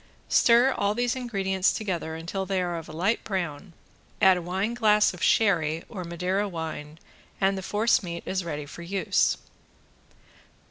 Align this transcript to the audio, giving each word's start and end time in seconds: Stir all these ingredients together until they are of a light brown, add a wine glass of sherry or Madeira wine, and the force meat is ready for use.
Stir 0.29 0.71
all 0.75 0.95
these 0.95 1.15
ingredients 1.15 1.71
together 1.71 2.15
until 2.15 2.43
they 2.47 2.59
are 2.59 2.75
of 2.75 2.89
a 2.89 2.91
light 2.91 3.23
brown, 3.23 3.73
add 4.19 4.35
a 4.35 4.41
wine 4.41 4.73
glass 4.73 5.13
of 5.13 5.21
sherry 5.21 5.83
or 5.89 6.03
Madeira 6.03 6.49
wine, 6.49 6.97
and 7.39 7.55
the 7.55 7.61
force 7.61 8.01
meat 8.01 8.23
is 8.25 8.43
ready 8.43 8.65
for 8.65 8.81
use. 8.81 9.37